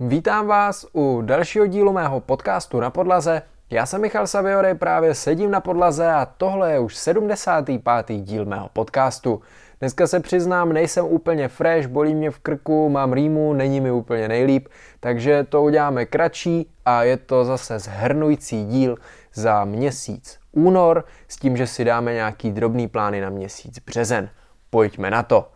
[0.00, 3.42] Vítám vás u dalšího dílu mého podcastu na podlaze.
[3.70, 8.16] Já jsem Michal Saviory, právě sedím na podlaze a tohle je už 75.
[8.20, 9.40] díl mého podcastu.
[9.80, 14.28] Dneska se přiznám, nejsem úplně fresh, bolí mě v krku, mám rýmu, není mi úplně
[14.28, 14.68] nejlíp,
[15.00, 18.96] takže to uděláme kratší a je to zase zhrnující díl
[19.34, 24.28] za měsíc únor s tím, že si dáme nějaký drobný plány na měsíc březen.
[24.70, 25.48] Pojďme na to.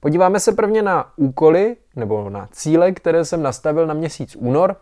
[0.00, 4.76] Podíváme se prvně na úkoly nebo na cíle, které jsem nastavil na měsíc únor.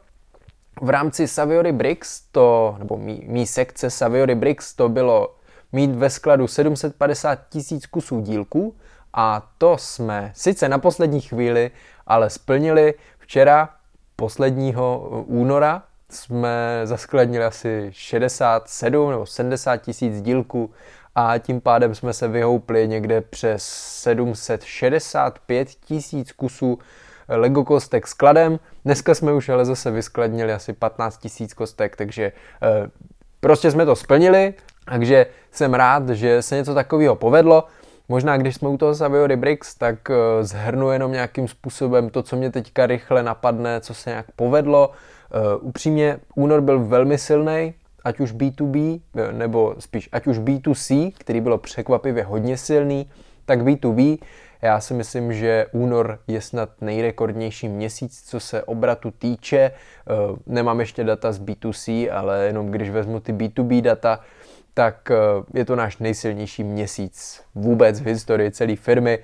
[0.82, 5.34] V rámci Saviory Bricks, to, nebo mý, mý sekce Saviory Bricks, to bylo
[5.72, 8.74] mít ve skladu 750 tisíc kusů dílků
[9.12, 11.70] a to jsme sice na poslední chvíli,
[12.06, 13.68] ale splnili včera,
[14.16, 20.70] posledního února, jsme zaskladnili asi 67 nebo 70 tisíc dílků
[21.18, 23.64] a tím pádem jsme se vyhoupli někde přes
[24.02, 26.78] 765 tisíc kusů
[27.28, 28.58] Lego kostek skladem.
[28.84, 32.32] Dneska jsme už ale zase vyskladnili asi 15 tisíc kostek, takže e,
[33.40, 34.54] prostě jsme to splnili,
[34.84, 37.64] takže jsem rád, že se něco takového povedlo.
[38.08, 42.36] Možná když jsme u toho Saviory Bricks, tak e, zhrnu jenom nějakým způsobem to, co
[42.36, 44.90] mě teďka rychle napadne, co se nějak povedlo.
[45.60, 47.74] Upřímně, únor byl velmi silný,
[48.06, 53.10] ať už B2B, eh, nebo spíš ať už B2C, který bylo překvapivě hodně silný,
[53.44, 54.18] tak B2B.
[54.62, 59.58] Já si myslím, že únor je snad nejrekordnější měsíc, co se obratu týče.
[59.58, 60.14] Eh,
[60.46, 64.20] nemám ještě data z B2C, ale jenom když vezmu ty B2B data,
[64.74, 65.14] tak eh,
[65.58, 69.18] je to náš nejsilnější měsíc vůbec v historii celé firmy,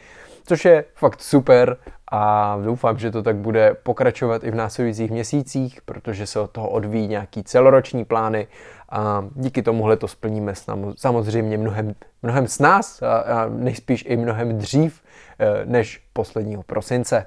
[0.44, 1.76] což je fakt super
[2.10, 6.68] a doufám, že to tak bude pokračovat i v následujících měsících, protože se od toho
[6.68, 8.46] odvíjí nějaký celoroční plány
[8.88, 10.52] a díky tomuhle to splníme
[10.96, 15.02] samozřejmě mnohem, mnohem s nás a, a nejspíš i mnohem dřív
[15.38, 17.26] eh, než posledního prosince.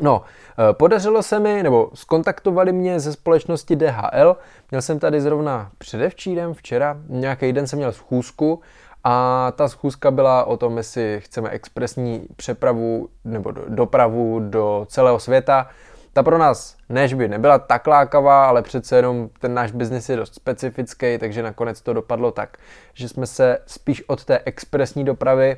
[0.00, 4.36] No, eh, podařilo se mi, nebo skontaktovali mě ze společnosti DHL,
[4.70, 8.60] měl jsem tady zrovna předevčírem, včera, nějaký den jsem měl schůzku
[9.04, 15.68] a ta schůzka byla o tom, jestli chceme expresní přepravu nebo dopravu do celého světa.
[16.12, 20.16] Ta pro nás než by nebyla tak lákavá, ale přece jenom ten náš biznis je
[20.16, 22.56] dost specifický, takže nakonec to dopadlo tak,
[22.94, 25.56] že jsme se spíš od té expresní dopravy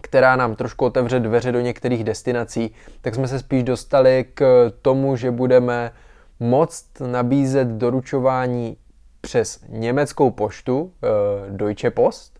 [0.00, 5.16] která nám trošku otevře dveře do některých destinací, tak jsme se spíš dostali k tomu,
[5.16, 5.92] že budeme
[6.40, 8.76] moct nabízet doručování
[9.20, 11.06] přes německou poštu eh,
[11.50, 12.31] Deutsche Post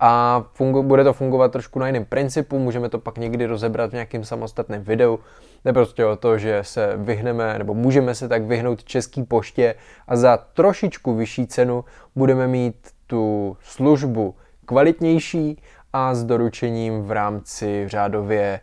[0.00, 3.92] a fungu, bude to fungovat trošku na jiném principu, můžeme to pak někdy rozebrat v
[3.92, 5.18] nějakém samostatném videu.
[5.64, 9.74] Jde prostě o to, že se vyhneme, nebo můžeme se tak vyhnout český poště
[10.08, 11.84] a za trošičku vyšší cenu
[12.16, 14.34] budeme mít tu službu
[14.64, 15.62] kvalitnější
[15.92, 18.60] a s doručením v rámci řádově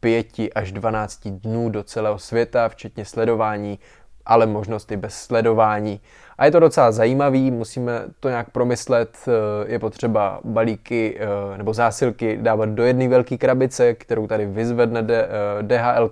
[0.00, 3.78] 5 eh, až 12 dnů do celého světa, včetně sledování,
[4.26, 6.00] ale možnosti bez sledování.
[6.38, 11.74] A je to docela zajímavý, musíme to nějak promyslet, eh, je potřeba balíky eh, nebo
[11.74, 15.02] zásilky dávat do jedné velké krabice, kterou tady vyzvedne
[15.62, 16.10] DHL,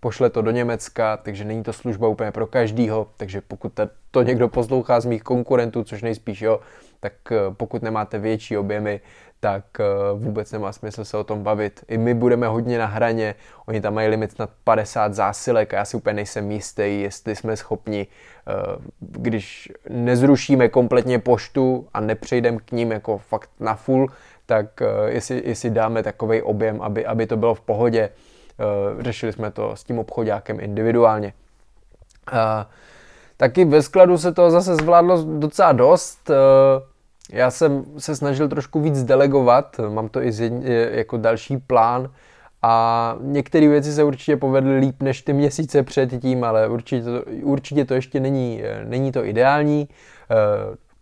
[0.00, 3.80] pošle to do Německa, takže není to služba úplně pro každýho, takže pokud
[4.10, 6.60] to někdo poslouchá z mých konkurentů, což nejspíš jo,
[7.00, 7.12] tak
[7.52, 9.00] pokud nemáte větší objemy,
[9.42, 11.84] tak eh, vůbec nemá smysl se o tom bavit.
[11.88, 13.34] I my budeme hodně na hraně,
[13.66, 17.56] oni tam mají limit na 50 zásilek a já si úplně nejsem jistý, jestli jsme
[17.56, 18.52] schopni, eh,
[19.00, 24.08] když nezrušíme kompletně poštu a nepřejdeme k ním jako fakt na full,
[24.46, 28.10] tak eh, jestli, jestli dáme takový objem, aby, aby to bylo v pohodě.
[29.00, 31.32] Řešili jsme to s tím obchodákem individuálně.
[33.36, 36.30] Taky ve skladu se to zase zvládlo docela dost.
[37.30, 40.32] Já jsem se snažil trošku víc delegovat, mám to i
[40.92, 42.10] jako další plán
[42.62, 47.84] a některé věci se určitě povedly líp než ty měsíce předtím, ale určitě to, určitě
[47.84, 49.88] to ještě není, není to ideální.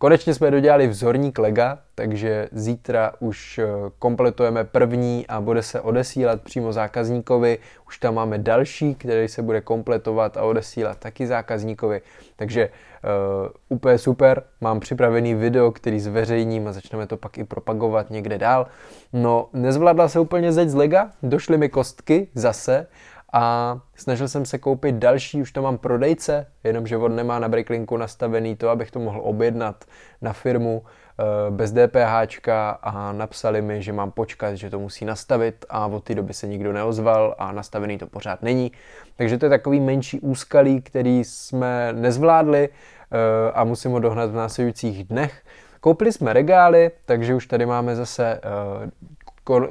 [0.01, 3.67] Konečně jsme dodělali vzorník lega, takže zítra už eh,
[3.99, 7.57] kompletujeme první a bude se odesílat přímo zákazníkovi.
[7.87, 12.01] Už tam máme další, který se bude kompletovat a odesílat taky zákazníkovi.
[12.35, 14.43] Takže uh, úplně super.
[14.61, 18.67] Mám připravený video, který zveřejním a začneme to pak i propagovat někde dál.
[19.13, 22.87] No, nezvládla se úplně zeď z lega, došly mi kostky zase
[23.33, 27.97] a snažil jsem se koupit další, už to mám prodejce, jenomže on nemá na Bricklinku
[27.97, 29.85] nastavený to, abych to mohl objednat
[30.21, 32.49] na firmu eh, bez DPH
[32.81, 36.47] a napsali mi, že mám počkat, že to musí nastavit a od té doby se
[36.47, 38.71] nikdo neozval a nastavený to pořád není.
[39.15, 44.35] Takže to je takový menší úskalí, který jsme nezvládli eh, a musím ho dohnat v
[44.35, 45.41] následujících dnech.
[45.79, 48.91] Koupili jsme regály, takže už tady máme zase eh,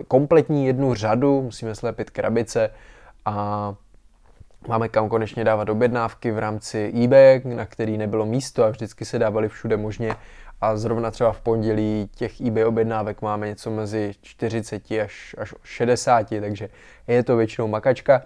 [0.08, 2.70] kompletní jednu řadu, musíme slepit krabice,
[3.24, 3.74] a
[4.68, 9.18] Máme kam konečně dávat objednávky v rámci eBay, na který nebylo místo a vždycky se
[9.18, 10.16] dávali všude možně.
[10.60, 16.26] A zrovna třeba v pondělí těch eBay objednávek máme něco mezi 40 až, až 60,
[16.40, 16.68] takže
[17.06, 18.22] je to většinou makačka.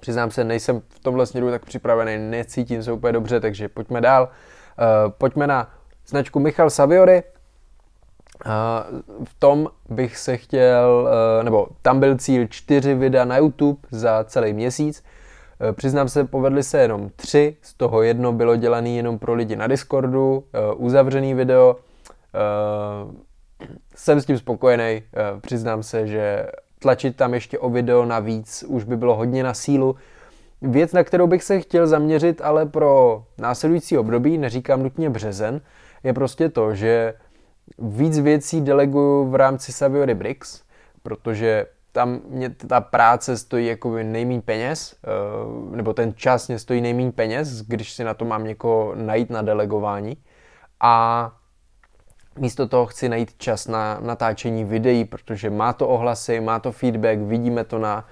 [0.00, 4.22] Přiznám se, nejsem v tomhle směru tak připravený, necítím se úplně dobře, takže pojďme dál.
[4.24, 5.74] Uh, pojďme na
[6.06, 7.22] značku Michal Saviory.
[9.24, 11.08] V tom bych se chtěl,
[11.38, 15.02] uh, nebo tam byl cíl čtyři videa na YouTube za celý měsíc.
[15.60, 19.56] Uh, přiznám se, povedly se jenom tři, z toho jedno bylo dělané jenom pro lidi
[19.56, 20.44] na Discordu,
[20.76, 21.76] uzavřený video.
[23.94, 25.02] Jsem s tím spokojený,
[25.40, 26.46] přiznám se, že
[26.78, 29.96] tlačit tam ještě o video navíc už by bylo hodně na sílu.
[30.62, 35.60] Věc, na kterou bych se chtěl zaměřit, ale pro následující období, neříkám nutně březen,
[36.04, 37.14] je prostě to, že
[37.78, 40.62] víc věcí deleguju v rámci Saviory Bricks,
[41.02, 46.80] protože tam mě ta práce stojí jako nejméně peněz, eh, nebo ten čas mě stojí
[46.80, 50.16] nejméně peněz, když si na to mám někoho najít na delegování.
[50.80, 51.32] A
[52.38, 57.18] místo toho chci najít čas na natáčení videí, protože má to ohlasy, má to feedback,
[57.18, 58.08] vidíme to na,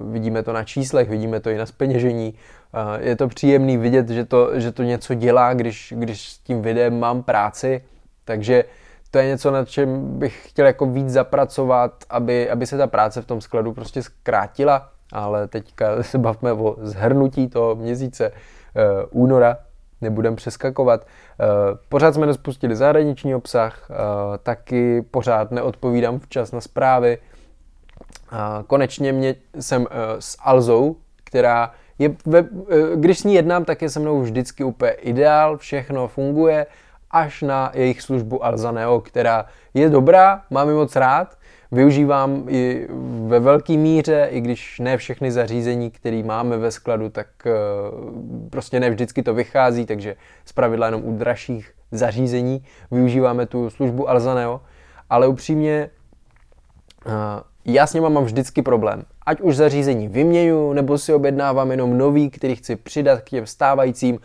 [0.00, 2.34] uh, vidíme to na číslech, vidíme to i na speněžení.
[2.74, 6.62] Uh, je to příjemný vidět, že to, že to něco dělá, když, když s tím
[6.62, 7.84] videem mám práci,
[8.24, 8.64] takže
[9.10, 13.22] to je něco, na čem bych chtěl jako víc zapracovat, aby, aby se ta práce
[13.22, 19.56] v tom skladu prostě zkrátila, ale teďka se bavme o zhrnutí toho měsíce uh, února,
[20.04, 21.06] nebudem přeskakovat.
[21.06, 21.44] Eh,
[21.88, 23.94] pořád jsme nespustili zahraniční obsah, eh,
[24.42, 27.18] taky pořád neodpovídám včas na zprávy.
[28.66, 32.44] Konečně mě jsem eh, s Alzou, která je ve,
[32.94, 36.66] když s ní jednám, tak je se mnou vždycky úplně ideál, všechno funguje,
[37.14, 41.38] až na jejich službu Alzaneo, která je dobrá, mám ji moc rád,
[41.72, 42.86] využívám i
[43.26, 47.52] ve velké míře, i když ne všechny zařízení, které máme ve skladu, tak eh,
[48.50, 54.60] prostě ne vždycky to vychází, takže zpravidla jenom u dražších zařízení využíváme tu službu Alzaneo,
[55.10, 55.90] ale upřímně
[57.06, 57.10] eh,
[57.64, 59.02] já s něma mám vždycky problém.
[59.26, 64.18] Ať už zařízení vyměňu, nebo si objednávám jenom nový, který chci přidat k těm stávajícím,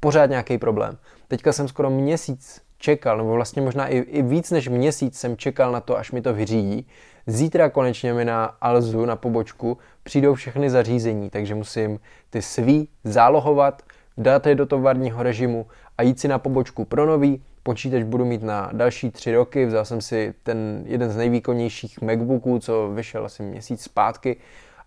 [0.00, 0.96] pořád nějaký problém.
[1.28, 5.72] Teďka jsem skoro měsíc čekal, nebo vlastně možná i, i víc než měsíc jsem čekal
[5.72, 6.86] na to, až mi to vyřídí.
[7.26, 12.00] Zítra konečně mi na Alzu, na pobočku, přijdou všechny zařízení, takže musím
[12.30, 13.82] ty svý zálohovat,
[14.18, 15.66] dát je do tovarního režimu
[15.98, 17.42] a jít si na pobočku pro nový.
[17.62, 22.58] Počítač budu mít na další tři roky, vzal jsem si ten jeden z nejvýkonnějších MacBooků,
[22.58, 24.36] co vyšel asi měsíc zpátky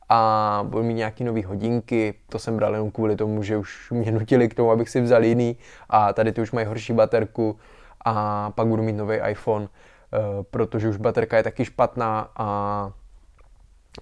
[0.09, 4.11] a budu mít nějaký nový hodinky, to jsem bral jenom kvůli tomu, že už mě
[4.11, 5.57] nutili k tomu, abych si vzal jiný
[5.89, 7.59] a tady ty už mají horší baterku,
[8.05, 10.17] a pak budu mít nový iPhone, eh,
[10.51, 12.91] protože už baterka je taky špatná a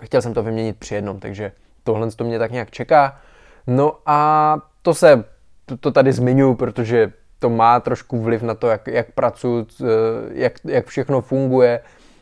[0.01, 1.51] chtěl jsem to vyměnit při jednom, takže
[1.83, 3.19] tohle to mě tak nějak čeká.
[3.67, 5.23] No a to se,
[5.65, 9.85] to, to tady zmiňuji, protože to má trošku vliv na to, jak, jak pracuji, eh,
[10.31, 11.79] jak, jak všechno funguje.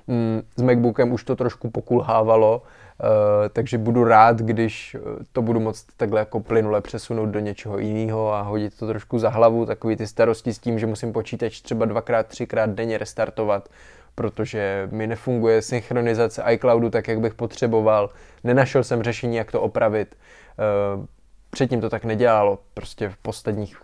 [0.08, 2.62] Mm, s MacBookem už to trošku pokulhávalo,
[3.04, 5.00] Eh, takže budu rád, když eh,
[5.32, 9.30] to budu moct takhle jako plynule přesunout do něčeho jiného a hodit to trošku za
[9.30, 13.70] hlavu, takový ty starosti s tím, že musím počítač třeba dvakrát, třikrát denně restartovat,
[14.16, 18.10] protože mi nefunguje synchronizace iCloudu tak, jak bych potřeboval.
[18.44, 20.16] Nenašel jsem řešení, jak to opravit.
[20.16, 21.08] Eh,
[21.50, 23.78] předtím to tak nedělalo, prostě v posledních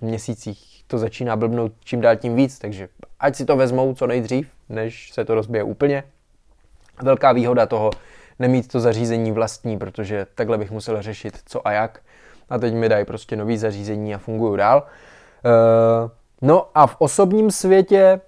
[0.00, 2.88] měsících to začíná blbnout čím dál tím víc, takže
[3.20, 6.04] ať si to vezmou co nejdřív, než se to rozbije úplně.
[7.02, 7.90] Velká výhoda toho
[8.38, 12.00] nemít to zařízení vlastní, protože takhle bych musel řešit co a jak.
[12.50, 14.82] A teď mi dají prostě nový zařízení a fungují dál.
[15.44, 16.10] Uh,
[16.42, 18.20] no a v osobním světě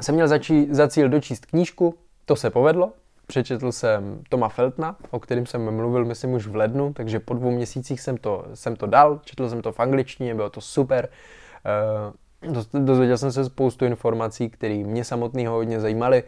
[0.00, 2.92] jsem měl začí, za cíl dočíst knížku, to se povedlo.
[3.26, 7.50] Přečetl jsem Toma Feltna, o kterém jsem mluvil, myslím, už v lednu, takže po dvou
[7.50, 11.08] měsících jsem to, jsem to dal, četl jsem to v angličtině, bylo to super.
[12.72, 16.24] Dozvěděl jsem se spoustu informací, které mě samotného hodně zajímaly.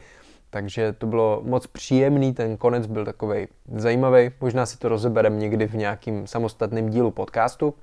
[0.51, 4.31] Takže to bylo moc příjemný, ten konec byl takový zajímavý.
[4.41, 7.75] Možná si to rozeberem někdy v nějakým samostatném dílu podcastu.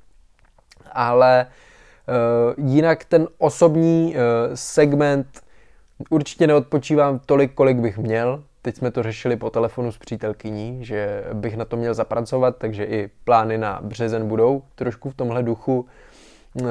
[0.92, 1.48] Ale
[2.58, 4.22] uh, jinak ten osobní uh,
[4.54, 5.42] segment
[6.10, 8.44] určitě neodpočívám tolik, kolik bych měl.
[8.62, 12.84] Teď jsme to řešili po telefonu s přítelkyní, že bych na to měl zapracovat, takže
[12.84, 15.86] i plány na březen budou trošku v tomhle duchu.
[16.62, 16.68] Uh,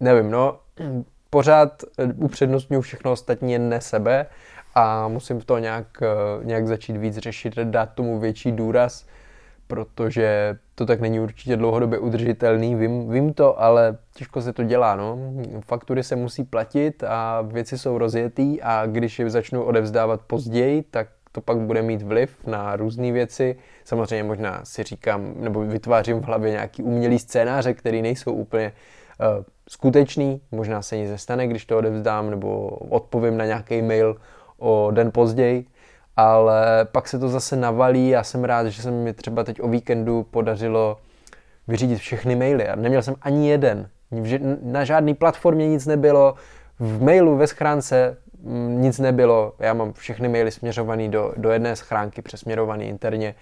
[0.00, 0.58] nevím, no,
[1.30, 1.84] pořád
[2.16, 4.26] upřednostňuji všechno ostatní jen ne sebe
[4.74, 9.06] a musím to nějak, eh, nějak začít víc řešit, dát tomu větší důraz,
[9.66, 14.96] protože to tak není určitě dlouhodobě udržitelný, vím, vím to, ale těžko se to dělá,
[14.96, 15.18] no.
[15.60, 21.08] Faktury se musí platit a věci jsou rozjetý a když je začnu odevzdávat později, tak
[21.32, 23.56] to pak bude mít vliv na různé věci.
[23.84, 28.72] Samozřejmě možná si říkám, nebo vytvářím v hlavě nějaký umělý scénáře, který nejsou úplně
[29.38, 30.40] uh, skutečný.
[30.52, 34.16] Možná se nic nestane, když to odevzdám, nebo odpovím na nějaký mail
[34.58, 35.66] o den později.
[36.16, 38.08] Ale pak se to zase navalí.
[38.08, 40.96] Já jsem rád, že se mi třeba teď o víkendu podařilo
[41.68, 42.68] vyřídit všechny maily.
[42.68, 43.88] A neměl jsem ani jeden.
[44.62, 46.34] Na žádné platformě nic nebylo,
[46.78, 49.52] v mailu ve schránce mm, nic nebylo.
[49.58, 53.34] Já mám všechny maily směřované do, do jedné schránky, přesměrované interně.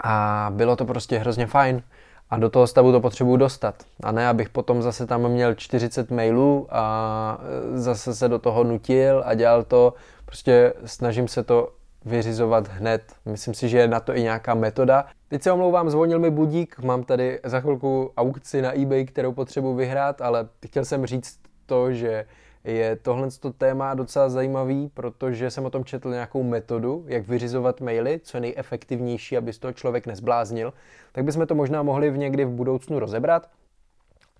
[0.00, 1.82] A bylo to prostě hrozně fajn.
[2.30, 3.74] A do toho stavu to potřebuju dostat.
[4.02, 7.40] A ne, abych potom zase tam měl 40 mailů a
[7.72, 9.94] zase se do toho nutil a dělal to.
[10.24, 11.72] Prostě snažím se to
[12.04, 13.02] vyřizovat hned.
[13.26, 15.04] Myslím si, že je na to i nějaká metoda.
[15.28, 19.74] Teď se omlouvám, zvonil mi budík, mám tady za chvilku aukci na eBay, kterou potřebuji
[19.74, 22.24] vyhrát, ale chtěl jsem říct to, že
[22.64, 28.20] je tohle téma docela zajímavý, protože jsem o tom četl nějakou metodu, jak vyřizovat maily,
[28.22, 30.72] co je nejefektivnější, aby z toho člověk nezbláznil.
[31.12, 33.50] Tak bychom to možná mohli v někdy v budoucnu rozebrat.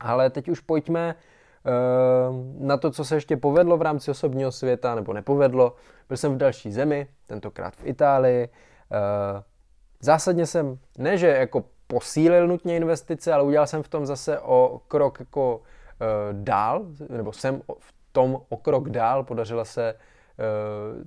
[0.00, 4.94] Ale teď už pojďme uh, na to, co se ještě povedlo v rámci osobního světa,
[4.94, 5.76] nebo nepovedlo.
[6.08, 8.48] Byl jsem v další zemi, tentokrát v Itálii.
[8.48, 9.42] Uh,
[10.00, 14.80] zásadně jsem, ne že jako posílil nutně investice, ale udělal jsem v tom zase o
[14.88, 15.60] krok jako
[16.02, 19.94] Eh, dál, nebo jsem v tom o krok dál, podařilo se,
[20.38, 21.04] eh,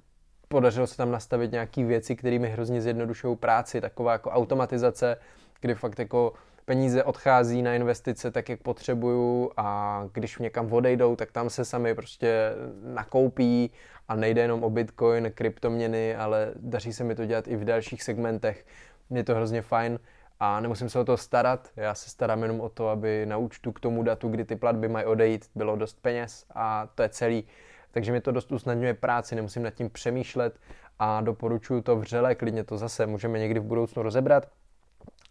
[0.47, 5.17] podařilo se tam nastavit nějaké věci, které mi hrozně zjednodušují práci, taková jako automatizace,
[5.61, 6.33] kdy fakt jako
[6.65, 11.95] peníze odchází na investice tak, jak potřebuju a když někam odejdou, tak tam se sami
[11.95, 12.51] prostě
[12.83, 13.71] nakoupí.
[14.07, 18.03] A nejde jenom o bitcoin, kryptoměny, ale daří se mi to dělat i v dalších
[18.03, 18.65] segmentech.
[19.09, 19.99] Je to hrozně fajn
[20.43, 21.69] a nemusím se o to starat.
[21.75, 24.87] Já se starám jenom o to, aby na účtu k tomu datu, kdy ty platby
[24.87, 27.47] mají odejít, bylo dost peněz a to je celý.
[27.91, 30.59] Takže mi to dost usnadňuje práci, nemusím nad tím přemýšlet
[30.99, 34.47] a doporučuji to vřele, klidně to zase můžeme někdy v budoucnu rozebrat.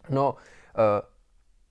[0.09, 0.39] No, uh,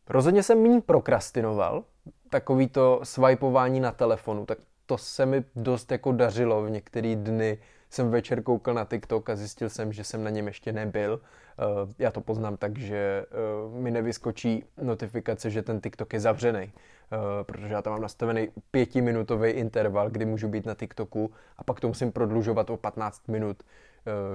[0.09, 1.83] rozhodně jsem méně prokrastinoval,
[2.29, 7.57] takový to swipeování na telefonu, tak to se mi dost jako dařilo v některé dny.
[7.91, 11.21] Jsem večer koukal na TikTok a zjistil jsem, že jsem na něm ještě nebyl
[11.59, 16.61] Eh, já to poznám tak, že eh, mi nevyskočí notifikace, že ten TikTok je zavřený,
[16.63, 21.79] eh, protože já tam mám nastavený pětiminutový interval, kdy můžu být na TikToku a pak
[21.79, 23.63] to musím prodlužovat o 15 minut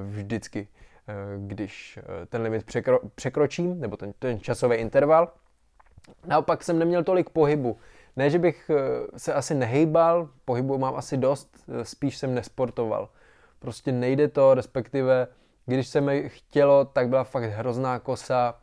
[0.09, 0.69] vždycky,
[1.39, 1.99] když
[2.29, 5.33] ten limit překro, překročím, nebo ten, ten časový interval.
[6.27, 7.79] Naopak jsem neměl tolik pohybu.
[8.17, 8.71] Ne, že bych
[9.17, 13.09] se asi nehejbal, pohybu mám asi dost, spíš jsem nesportoval.
[13.59, 15.29] Prostě nejde to, respektive
[15.67, 18.55] když se mi chtělo, tak byla fakt hrozná kosa.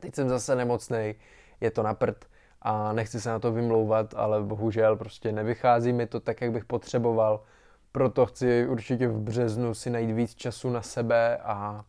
[0.00, 1.14] Teď jsem zase nemocný,
[1.60, 2.24] je to na prd
[2.62, 6.64] a nechci se na to vymlouvat, ale bohužel prostě nevychází mi to tak, jak bych
[6.64, 7.42] potřeboval.
[7.92, 11.84] Proto chci určitě v březnu si najít víc času na sebe a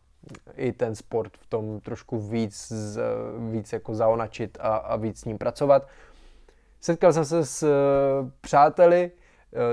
[0.56, 2.72] i ten sport v tom trošku víc,
[3.50, 5.88] víc jako zaonačit a, a víc s ním pracovat.
[6.80, 9.10] Setkal jsem se s uh, přáteli,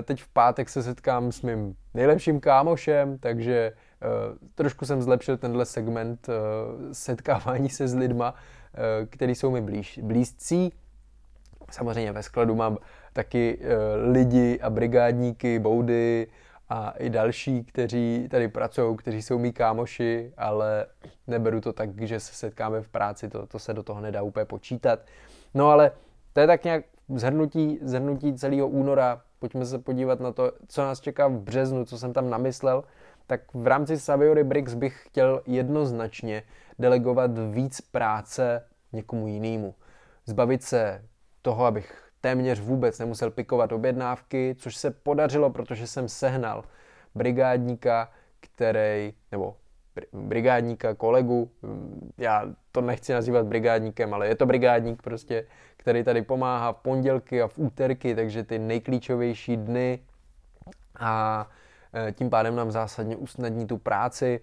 [0.03, 3.73] teď v pátek se setkám s mým nejlepším kámošem, takže
[4.05, 8.35] Eh, trošku jsem zlepšil tenhle segment eh, setkávání se s lidma,
[8.73, 10.73] eh, který jsou mi blíž, blízcí.
[11.71, 12.77] Samozřejmě ve skladu mám
[13.13, 13.59] taky
[14.11, 16.27] lidi a brigádníky, boudy
[16.69, 20.85] a i další, kteří tady pracují, kteří jsou mý kámoši, ale
[21.27, 24.45] neberu to tak, že se setkáme v práci, to, to se do toho nedá úplně
[24.45, 24.99] počítat.
[25.53, 25.91] No ale
[26.33, 29.21] to je tak nějak zhrnutí, zhrnutí celého února.
[29.39, 32.83] Pojďme se podívat na to, co nás čeká v březnu, co jsem tam namyslel
[33.27, 36.43] tak v rámci Saviory Bricks bych chtěl jednoznačně
[36.79, 39.75] delegovat víc práce někomu jinému.
[40.25, 41.03] Zbavit se
[41.41, 46.63] toho, abych téměř vůbec nemusel pikovat objednávky, což se podařilo, protože jsem sehnal
[47.15, 49.55] brigádníka, který, nebo
[50.13, 51.51] brigádníka, kolegu,
[52.17, 55.45] já to nechci nazývat brigádníkem, ale je to brigádník prostě,
[55.77, 59.99] který tady pomáhá v pondělky a v úterky, takže ty nejklíčovější dny
[60.99, 61.47] a
[61.95, 64.39] Eh, tím pádem nám zásadně usnadní tu práci.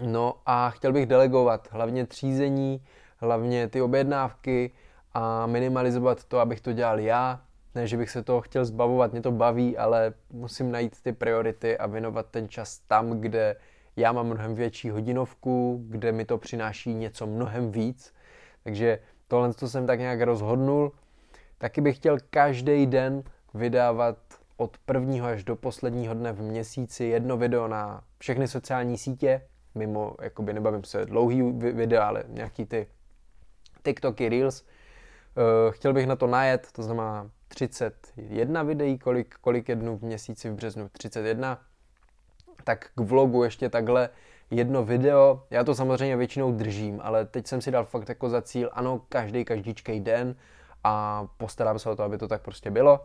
[0.00, 2.84] No a chtěl bych delegovat hlavně třízení,
[3.16, 4.70] hlavně ty objednávky
[5.12, 7.40] a minimalizovat to, abych to dělal já.
[7.74, 11.78] Ne, že bych se toho chtěl zbavovat, mě to baví, ale musím najít ty priority
[11.78, 13.56] a věnovat ten čas tam, kde
[13.96, 18.14] já mám mnohem větší hodinovku, kde mi to přináší něco mnohem víc.
[18.62, 18.98] Takže
[19.28, 20.92] tohle to jsem tak nějak rozhodnul.
[21.58, 23.22] Taky bych chtěl každý den
[23.54, 24.18] vydávat
[24.56, 29.42] od prvního až do posledního dne v měsíci jedno video na všechny sociální sítě,
[29.74, 32.86] mimo, jakoby nebavím se dlouhý videa, ale nějaký ty
[33.82, 34.62] TikToky, Reels.
[34.62, 40.02] Uh, chtěl bych na to najet, to znamená 31 videí, kolik, kolik je dnů v
[40.02, 40.88] měsíci v březnu?
[40.88, 41.60] 31.
[42.64, 44.08] tak k vlogu ještě takhle
[44.50, 45.42] jedno video.
[45.50, 49.00] Já to samozřejmě většinou držím, ale teď jsem si dal fakt jako za cíl, ano,
[49.08, 50.36] každý, každýčkej den
[50.84, 53.00] a postarám se o to, aby to tak prostě bylo.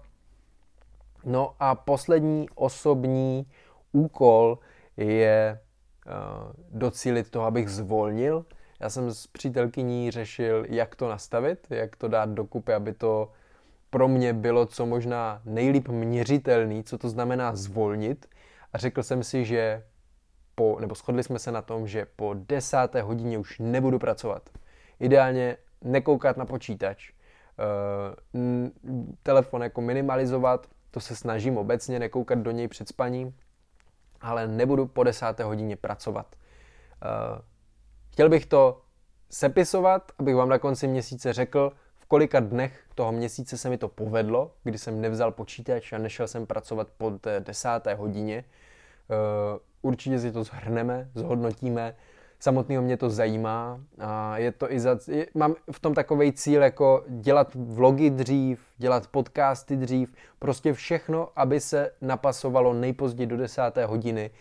[1.25, 3.47] No a poslední osobní
[3.91, 4.59] úkol
[4.97, 5.59] je
[6.05, 6.13] uh,
[6.79, 8.45] docílit toho, abych zvolnil.
[8.79, 13.31] Já jsem s přítelkyní řešil, jak to nastavit, jak to dát dokupy, aby to
[13.89, 18.25] pro mě bylo co možná nejlíp měřitelný, co to znamená zvolnit.
[18.73, 19.83] A řekl jsem si, že
[20.55, 24.49] po, nebo shodli jsme se na tom, že po desáté hodině už nebudu pracovat.
[24.99, 27.11] Ideálně nekoukat na počítač,
[28.33, 28.69] uh,
[29.23, 33.35] telefon jako minimalizovat, to se snažím obecně nekoukat do něj před spaním,
[34.21, 36.35] ale nebudu po desáté hodině pracovat.
[36.35, 37.41] Uh,
[38.11, 38.81] chtěl bych to
[39.29, 41.71] sepisovat, abych vám na konci měsíce řekl,
[42.09, 46.45] kolika dnech toho měsíce se mi to povedlo, kdy jsem nevzal počítač a nešel jsem
[46.45, 48.43] pracovat po té desáté hodině.
[49.09, 51.95] Uh, určitě si to zhrneme, zhodnotíme,
[52.39, 56.61] samotného mě to zajímá a je to i za, je, mám v tom takový cíl
[56.61, 63.85] jako dělat vlogy dřív, dělat podcasty dřív, prostě všechno, aby se napasovalo nejpozději do desáté
[63.85, 64.31] hodiny.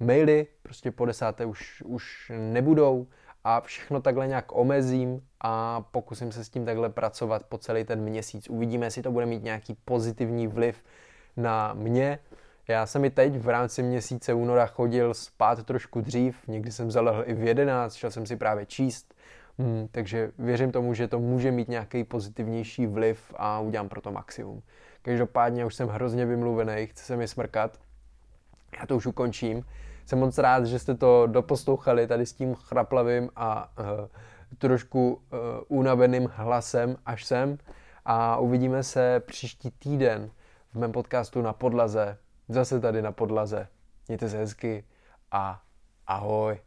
[0.00, 3.06] Maily prostě po desáté už, už nebudou
[3.44, 8.00] a všechno takhle nějak omezím a pokusím se s tím takhle pracovat po celý ten
[8.00, 8.48] měsíc.
[8.48, 10.84] Uvidíme, jestli to bude mít nějaký pozitivní vliv
[11.36, 12.18] na mě,
[12.68, 17.22] já jsem i teď v rámci měsíce února chodil spát trošku dřív, někdy jsem zalehl
[17.26, 19.14] i v 11, šel jsem si právě číst,
[19.58, 24.12] hmm, takže věřím tomu, že to může mít nějaký pozitivnější vliv a udělám pro to
[24.12, 24.62] maximum.
[25.02, 27.78] Každopádně už jsem hrozně vymluvený, chci se mi smrkat,
[28.80, 29.64] já to už ukončím.
[30.06, 33.86] Jsem moc rád, že jste to doposlouchali tady s tím chraplavým a uh,
[34.58, 35.38] trošku uh,
[35.68, 37.58] unaveným hlasem až sem
[38.04, 40.30] a uvidíme se příští týden
[40.72, 43.68] v mém podcastu na podlaze Zase tady na podlaze.
[44.08, 44.84] Mějte se hezky
[45.30, 45.62] a
[46.06, 46.58] ahoj.